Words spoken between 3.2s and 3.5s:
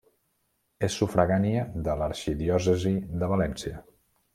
de